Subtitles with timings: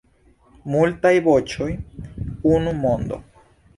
[0.75, 1.69] Multaj voĉoj,
[2.55, 3.21] unu mondo.